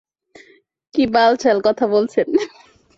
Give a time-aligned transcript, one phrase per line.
[0.93, 2.27] কি বাল-ছাল কথা বলছেন?